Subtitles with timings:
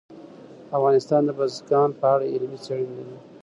[0.77, 3.15] افغانستان د بزګان په اړه علمي څېړنې لري.